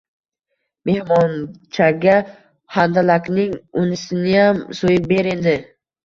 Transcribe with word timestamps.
Mehmonchaga 0.89 2.15
handalakning 2.77 3.51
unisiniyam 3.81 4.63
so‘yib 4.79 5.05
ber 5.13 5.31
endi 5.35 5.55